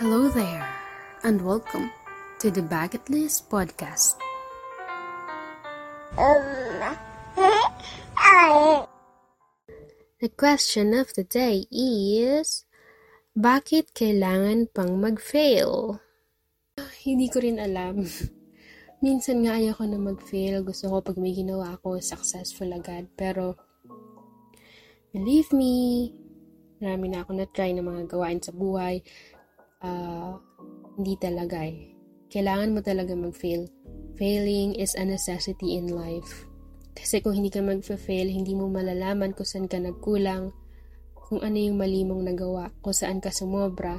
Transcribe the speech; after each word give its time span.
Hello 0.00 0.32
there, 0.32 0.64
and 1.28 1.44
welcome 1.44 1.92
to 2.40 2.48
the 2.48 2.64
Bucket 2.64 3.04
List 3.12 3.52
Podcast. 3.52 4.16
The 10.24 10.32
question 10.40 10.96
of 10.96 11.12
the 11.12 11.28
day 11.28 11.68
is, 11.68 12.64
bakit 13.36 13.92
kailangan 13.92 14.72
pang 14.72 14.96
mag-fail? 15.04 16.00
Hindi 17.04 17.28
ko 17.28 17.44
rin 17.44 17.60
alam. 17.60 18.00
Minsan 19.04 19.44
nga 19.44 19.60
ayoko 19.60 19.84
na 19.84 20.00
mag-fail. 20.00 20.64
Gusto 20.64 20.88
ko 20.88 21.04
pag 21.04 21.20
may 21.20 21.36
ginawa 21.36 21.76
ako, 21.76 22.00
successful 22.00 22.72
agad. 22.72 23.04
Pero, 23.20 23.52
believe 25.12 25.52
me, 25.52 26.08
marami 26.80 27.12
na 27.12 27.20
ako 27.20 27.36
na-try 27.36 27.76
ng 27.76 27.84
mga 27.84 28.08
gawain 28.08 28.40
sa 28.40 28.56
buhay. 28.56 29.04
Uh, 29.80 30.36
hindi 31.00 31.16
talaga 31.16 31.64
eh. 31.64 31.96
Kailangan 32.28 32.72
mo 32.76 32.80
talaga 32.84 33.16
mag-fail. 33.16 33.66
Failing 34.20 34.76
is 34.76 34.92
a 34.94 35.04
necessity 35.04 35.80
in 35.80 35.88
life. 35.90 36.44
Kasi 36.92 37.24
kung 37.24 37.32
hindi 37.32 37.48
ka 37.48 37.64
mag-fail, 37.64 38.28
hindi 38.28 38.52
mo 38.52 38.68
malalaman 38.68 39.32
kung 39.32 39.48
saan 39.48 39.66
ka 39.66 39.80
nagkulang, 39.80 40.52
kung 41.16 41.40
ano 41.40 41.56
yung 41.56 41.80
mali 41.80 42.04
mong 42.04 42.28
nagawa, 42.28 42.68
kung 42.84 42.92
saan 42.92 43.24
ka 43.24 43.32
sumobra. 43.32 43.96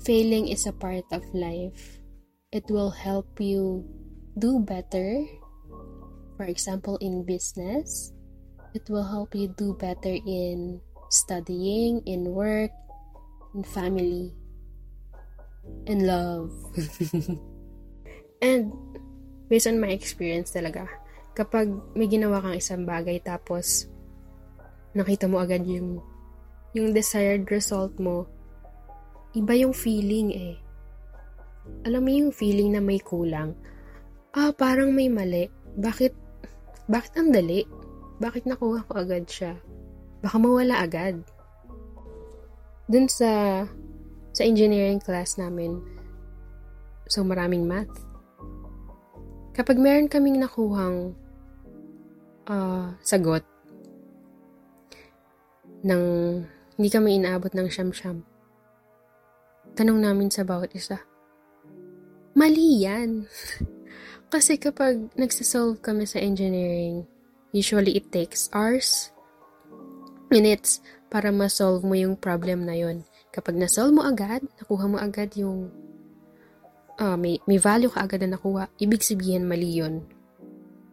Failing 0.00 0.48
is 0.48 0.64
a 0.64 0.72
part 0.72 1.04
of 1.12 1.20
life. 1.36 2.00
It 2.48 2.64
will 2.72 2.90
help 2.90 3.36
you 3.36 3.84
do 4.40 4.64
better. 4.64 5.28
For 6.40 6.48
example, 6.48 6.96
in 7.04 7.28
business, 7.28 8.16
it 8.72 8.88
will 8.88 9.04
help 9.04 9.36
you 9.36 9.52
do 9.60 9.76
better 9.76 10.16
in 10.24 10.80
studying, 11.12 12.00
in 12.08 12.32
work, 12.32 12.72
in 13.54 13.64
family, 13.64 14.34
in 15.86 16.06
love. 16.06 16.50
and 18.42 18.72
based 19.50 19.66
on 19.66 19.82
my 19.82 19.90
experience 19.90 20.54
talaga, 20.54 20.86
kapag 21.34 21.70
may 21.94 22.06
ginawa 22.06 22.42
kang 22.42 22.56
isang 22.58 22.82
bagay 22.86 23.18
tapos 23.22 23.90
nakita 24.94 25.30
mo 25.30 25.38
agad 25.38 25.62
yung 25.66 26.02
yung 26.70 26.94
desired 26.94 27.50
result 27.50 27.98
mo, 27.98 28.30
iba 29.34 29.54
yung 29.58 29.74
feeling 29.74 30.30
eh. 30.30 30.54
Alam 31.86 32.02
mo 32.06 32.10
yung 32.10 32.32
feeling 32.34 32.74
na 32.74 32.82
may 32.82 33.02
kulang. 33.02 33.54
Ah, 34.30 34.54
parang 34.54 34.94
may 34.94 35.10
mali. 35.10 35.50
Bakit, 35.74 36.14
bakit 36.86 37.12
ang 37.18 37.34
dali? 37.34 37.66
Bakit 38.22 38.46
nakuha 38.46 38.86
ko 38.86 38.92
agad 39.02 39.26
siya? 39.26 39.58
Baka 40.22 40.36
mawala 40.38 40.82
agad. 40.82 41.26
Dun 42.90 43.06
sa, 43.06 43.62
sa 44.34 44.42
engineering 44.42 44.98
class 44.98 45.38
namin, 45.38 45.78
so 47.06 47.22
maraming 47.22 47.70
math 47.70 48.10
kapag 49.60 49.76
meron 49.76 50.08
kaming 50.08 50.40
nakuhang 50.40 51.12
uh, 52.48 52.96
sagot 53.04 53.44
ng 55.84 56.04
hindi 56.80 56.88
kami 56.88 57.20
inaabot 57.20 57.52
ng 57.52 57.68
siyam-siyam, 57.68 58.24
tanong 59.76 60.00
namin 60.00 60.32
sa 60.32 60.48
bawat 60.48 60.72
isa, 60.72 60.96
mali 62.32 62.84
yan. 62.88 63.28
Kasi 64.32 64.56
kapag 64.56 65.12
nagsasolve 65.18 65.82
kami 65.84 66.08
sa 66.08 66.22
engineering, 66.22 67.04
usually 67.52 68.00
it 68.00 68.08
takes 68.08 68.48
hours, 68.56 69.12
minutes, 70.32 70.80
para 71.10 71.34
ma-solve 71.34 71.82
mo 71.82 71.98
yung 71.98 72.14
problem 72.14 72.62
na 72.64 72.78
yon. 72.78 73.02
Kapag 73.34 73.58
na-solve 73.58 73.90
mo 73.90 74.06
agad, 74.06 74.46
nakuha 74.62 74.86
mo 74.86 74.96
agad 74.96 75.34
yung 75.34 75.68
uh, 77.02 77.18
may, 77.18 77.42
may 77.50 77.58
value 77.58 77.90
ka 77.90 78.06
agad 78.06 78.22
na 78.22 78.38
nakuha, 78.38 78.70
ibig 78.78 79.02
sabihin 79.02 79.50
mali 79.50 79.82
yun. 79.82 80.06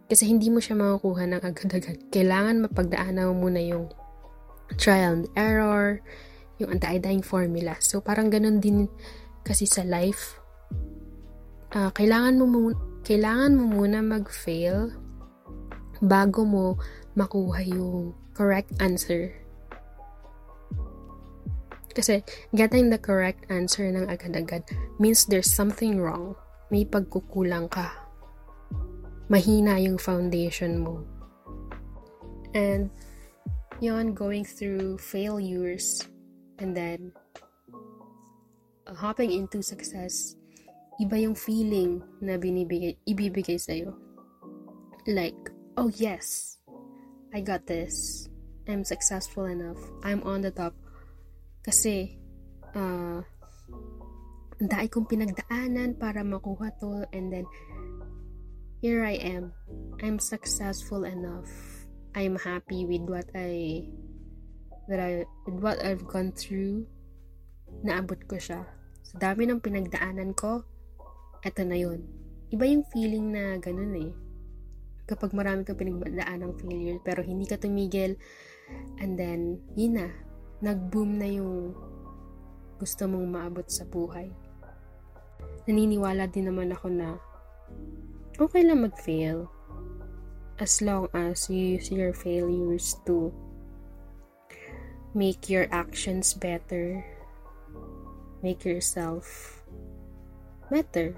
Kasi 0.09 0.25
hindi 0.25 0.49
mo 0.49 0.57
siya 0.57 0.73
makukuha 0.73 1.29
ng 1.29 1.41
agad-agad. 1.45 2.09
Kailangan 2.09 2.65
mapagdaanan 2.65 3.29
mo 3.29 3.47
muna 3.47 3.61
yung 3.61 3.93
trial 4.81 5.23
and 5.23 5.29
error, 5.37 6.01
yung 6.57 6.73
anti-dying 6.73 7.21
formula. 7.23 7.77
So, 7.79 8.01
parang 8.01 8.33
ganun 8.33 8.57
din 8.59 8.89
kasi 9.45 9.69
sa 9.69 9.85
life. 9.85 10.41
Uh, 11.71 11.93
kailangan 11.93 12.39
mo 12.41 12.45
mu- 12.47 12.81
kailangan 13.03 13.55
mo 13.55 13.63
muna 13.83 13.99
mag-fail 13.99 14.91
bago 15.99 16.47
mo 16.47 16.65
makuha 17.15 17.63
yung 17.63 18.15
correct 18.31 18.71
answer 18.79 19.46
kasi 21.97 22.21
getting 22.53 22.93
the 22.93 23.01
correct 23.01 23.49
answer 23.49 23.89
ng 23.89 24.05
agad-agad 24.05 24.61
means 25.01 25.25
there's 25.25 25.49
something 25.49 25.97
wrong. 25.97 26.37
May 26.69 26.85
pagkukulang 26.85 27.73
ka. 27.73 27.89
Mahina 29.33 29.81
yung 29.81 29.97
foundation 29.97 30.85
mo. 30.85 31.01
And 32.53 32.93
yon 33.81 34.13
going 34.13 34.45
through 34.45 35.01
failures 35.01 36.05
and 36.61 36.77
then 36.77 37.17
hopping 38.85 39.33
into 39.33 39.65
success, 39.65 40.37
iba 41.01 41.17
yung 41.17 41.33
feeling 41.33 42.05
na 42.21 42.37
binibigay, 42.37 42.93
ibibigay 43.09 43.57
sa'yo. 43.57 43.97
Like, 45.09 45.49
oh 45.81 45.89
yes, 45.97 46.57
I 47.33 47.41
got 47.41 47.65
this. 47.65 48.27
I'm 48.67 48.83
successful 48.83 49.47
enough. 49.47 49.79
I'm 50.03 50.21
on 50.23 50.43
the 50.43 50.51
top 50.51 50.75
kasi, 51.67 52.15
uh, 52.71 53.19
ang 54.57 54.67
dai 54.71 54.87
kong 54.89 55.05
pinagdaanan 55.05 55.99
para 55.99 56.25
makuha 56.25 56.73
to 56.81 57.05
and 57.13 57.29
then 57.29 57.45
here 58.81 59.05
I 59.05 59.21
am. 59.21 59.53
I'm 60.01 60.17
successful 60.17 61.05
enough. 61.05 61.49
I'm 62.17 62.39
happy 62.41 62.85
with 62.89 63.05
what 63.05 63.29
I 63.37 63.85
that 64.89 64.97
I 64.97 65.29
with 65.45 65.61
what 65.61 65.77
I've 65.85 66.09
gone 66.09 66.33
through. 66.33 66.89
Naabot 67.85 68.17
ko 68.25 68.41
siya. 68.41 68.65
Sa 69.05 69.21
dami 69.21 69.45
ng 69.45 69.61
pinagdaanan 69.61 70.33
ko, 70.33 70.65
eto 71.45 71.61
na 71.61 71.77
yun. 71.77 72.01
Iba 72.49 72.65
yung 72.65 72.87
feeling 72.89 73.29
na 73.29 73.61
ganun 73.61 73.93
eh. 73.93 74.11
Kapag 75.05 75.37
marami 75.37 75.69
kang 75.69 75.77
pinagdaan 75.77 76.41
ng 76.41 76.53
failure 76.57 76.99
pero 77.05 77.21
hindi 77.21 77.45
ka 77.45 77.61
tumigil 77.61 78.17
and 78.99 79.15
then, 79.15 79.61
yun 79.77 80.01
na, 80.01 80.07
nag-boom 80.61 81.21
na 81.21 81.27
yung 81.29 81.77
gusto 82.77 83.05
mong 83.05 83.27
maabot 83.29 83.67
sa 83.69 83.85
buhay. 83.85 84.29
Naniniwala 85.69 86.25
din 86.29 86.49
naman 86.49 86.73
ako 86.73 86.87
na 86.89 87.17
okay 88.37 88.61
lang 88.65 88.85
mag-fail 88.85 89.49
as 90.57 90.81
long 90.81 91.05
as 91.13 91.49
you 91.49 91.77
use 91.77 91.93
your 91.93 92.13
failures 92.13 92.97
to 93.05 93.29
make 95.13 95.49
your 95.49 95.69
actions 95.69 96.33
better, 96.33 97.05
make 98.41 98.65
yourself 98.65 99.61
better 100.69 101.17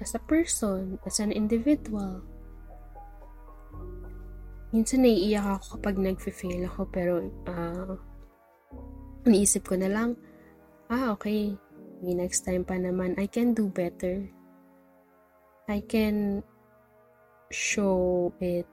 as 0.00 0.16
a 0.16 0.22
person, 0.24 0.98
as 1.04 1.20
an 1.20 1.32
individual. 1.32 2.24
Minsan 4.72 5.04
naiiyak 5.04 5.60
ako 5.60 5.76
kapag 5.76 5.96
nag-fail 6.00 6.62
ako 6.68 6.82
pero 6.88 7.12
uh, 7.48 8.00
Iniisip 9.28 9.68
ko 9.68 9.76
na 9.76 9.92
lang, 9.92 10.16
ah, 10.88 11.12
okay, 11.12 11.52
may 12.00 12.16
next 12.16 12.48
time 12.48 12.64
pa 12.64 12.80
naman, 12.80 13.12
I 13.20 13.28
can 13.28 13.52
do 13.52 13.68
better. 13.68 14.24
I 15.68 15.84
can 15.84 16.40
show 17.52 18.32
it, 18.40 18.66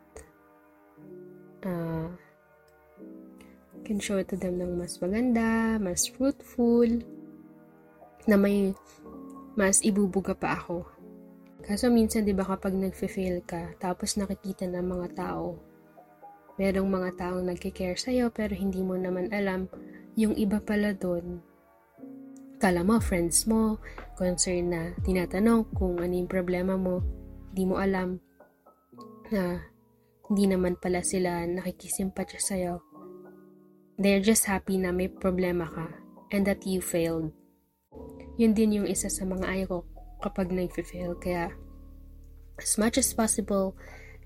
uh, 1.67 2.09
can 3.83 3.99
show 3.99 4.19
it 4.19 4.31
to 4.31 4.39
them 4.39 4.59
ng 4.59 4.79
mas 4.79 4.99
maganda, 5.03 5.75
mas 5.79 6.07
fruitful, 6.07 7.03
na 8.27 8.35
may 8.35 8.71
mas 9.57 9.81
ibubuga 9.81 10.37
pa 10.37 10.59
ako. 10.59 10.85
Kaso 11.65 11.89
minsan, 11.91 12.23
di 12.23 12.31
ba, 12.31 12.45
kapag 12.45 12.77
nag-fail 12.77 13.41
ka, 13.43 13.73
tapos 13.81 14.15
nakikita 14.15 14.69
ng 14.69 14.85
mga 14.85 15.07
tao, 15.17 15.57
merong 16.55 16.87
mga 16.87 17.09
taong 17.17 17.43
nagkikare 17.43 17.97
sa'yo, 17.97 18.29
pero 18.29 18.53
hindi 18.53 18.79
mo 18.85 18.95
naman 18.95 19.33
alam 19.33 19.65
yung 20.17 20.33
iba 20.33 20.57
pala 20.57 20.97
doon, 20.97 21.45
kala 22.57 22.81
mo, 22.81 22.97
friends 22.97 23.45
mo, 23.45 23.77
concern 24.17 24.73
na 24.73 24.81
tinatanong 25.05 25.69
kung 25.77 26.01
ano 26.01 26.09
yung 26.09 26.25
problema 26.25 26.73
mo, 26.73 27.05
di 27.53 27.69
mo 27.69 27.77
alam 27.77 28.17
na 29.29 29.61
hindi 30.25 30.49
naman 30.49 30.73
pala 30.81 31.05
sila 31.05 31.45
nakikisimpatya 31.45 32.41
sa'yo. 32.41 32.81
They're 34.01 34.25
just 34.25 34.49
happy 34.49 34.81
na 34.81 34.89
may 34.89 35.05
problema 35.05 35.69
ka 35.69 35.85
and 36.33 36.49
that 36.49 36.65
you 36.65 36.81
failed. 36.81 37.29
Yun 38.41 38.57
din 38.57 38.81
yung 38.81 38.89
isa 38.89 39.13
sa 39.13 39.21
mga 39.21 39.45
ayaw 39.45 39.65
ko 39.69 39.79
kapag 40.25 40.49
nag-fail. 40.49 41.13
Kaya, 41.21 41.53
as 42.57 42.73
much 42.81 42.97
as 42.97 43.13
possible, 43.13 43.77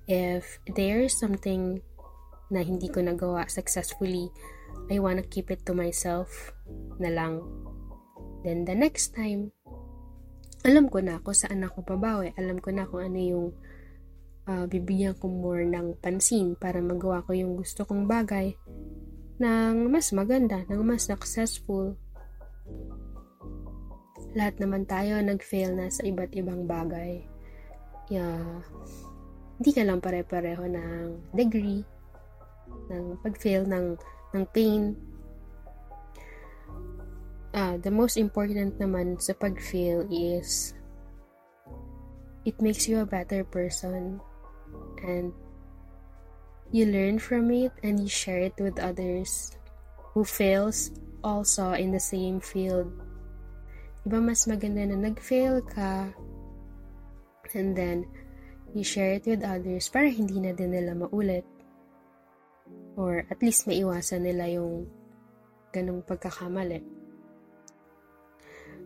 if 0.07 0.59
there's 0.71 1.19
something 1.19 1.83
na 2.51 2.63
hindi 2.63 2.91
ko 2.91 2.99
nagawa 3.03 3.47
successfully, 3.47 4.31
I 4.91 4.99
wanna 4.99 5.23
keep 5.23 5.49
it 5.49 5.63
to 5.67 5.73
myself 5.73 6.51
na 6.99 7.11
lang. 7.11 7.41
Then 8.43 8.65
the 8.67 8.75
next 8.75 9.13
time, 9.13 9.55
alam 10.61 10.89
ko 10.91 11.01
na 11.01 11.17
kung 11.21 11.33
saan 11.33 11.65
ako 11.65 11.85
babawi. 11.85 12.37
Alam 12.37 12.61
ko 12.61 12.69
na 12.69 12.85
kung 12.85 13.01
ano 13.01 13.17
yung 13.17 13.47
uh, 14.45 14.65
bibigyan 14.69 15.17
ko 15.17 15.29
more 15.29 15.65
ng 15.65 15.97
pansin 16.01 16.53
para 16.53 16.81
magawa 16.81 17.25
ko 17.25 17.33
yung 17.33 17.57
gusto 17.57 17.85
kong 17.85 18.05
bagay 18.05 18.53
ng 19.41 19.89
mas 19.89 20.13
maganda, 20.13 20.61
ng 20.69 20.81
mas 20.85 21.09
successful. 21.09 21.97
Lahat 24.37 24.55
naman 24.61 24.85
tayo 24.85 25.17
nag-fail 25.19 25.73
na 25.73 25.89
sa 25.89 26.05
iba't 26.05 26.31
ibang 26.37 26.69
bagay. 26.69 27.25
Yeah, 28.13 28.61
hindi 29.57 29.71
ka 29.73 29.81
lang 29.81 29.99
pare-pareho 30.01 30.65
ng 30.69 31.33
degree, 31.33 31.81
ng 32.89 33.17
pag-fail, 33.25 33.65
ng, 33.65 33.97
ng 34.33 34.45
pain. 34.55 34.95
Uh, 37.51 37.75
the 37.83 37.91
most 37.91 38.15
important 38.15 38.79
naman 38.79 39.19
sa 39.19 39.35
pag-fail 39.35 40.07
is 40.07 40.71
it 42.47 42.55
makes 42.63 42.87
you 42.87 43.03
a 43.03 43.05
better 43.05 43.43
person 43.43 44.23
and 45.03 45.35
you 46.71 46.87
learn 46.87 47.19
from 47.19 47.51
it 47.51 47.75
and 47.83 47.99
you 47.99 48.07
share 48.07 48.39
it 48.39 48.55
with 48.55 48.79
others 48.79 49.59
who 50.15 50.23
fails 50.23 50.95
also 51.23 51.75
in 51.75 51.91
the 51.91 51.99
same 51.99 52.39
field. 52.39 52.87
Diba 54.07 54.23
mas 54.23 54.47
maganda 54.47 54.87
na 54.87 54.97
nag-fail 54.97 55.61
ka 55.67 56.09
and 57.51 57.75
then 57.75 58.07
you 58.71 58.83
share 58.83 59.19
it 59.19 59.27
with 59.27 59.43
others 59.43 59.91
para 59.91 60.07
hindi 60.07 60.39
na 60.39 60.55
din 60.55 60.71
nila 60.71 60.95
maulit. 60.95 61.43
Or 62.95 63.23
at 63.31 63.39
least 63.41 63.67
maiwasan 63.67 64.27
nila 64.27 64.47
yung 64.51 64.87
ganong 65.71 66.03
pagkakamali. 66.03 66.83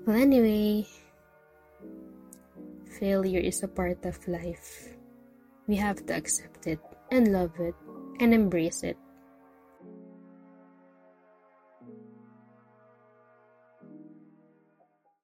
Well, 0.06 0.22
anyway, 0.22 0.86
failure 3.00 3.42
is 3.42 3.66
a 3.66 3.68
part 3.68 4.06
of 4.06 4.22
life. 4.30 4.94
We 5.66 5.82
have 5.82 6.06
to 6.06 6.14
accept 6.14 6.70
it 6.70 6.80
and 7.10 7.34
love 7.34 7.58
it 7.58 7.74
and 8.22 8.34
embrace 8.34 8.86
it. 8.86 8.98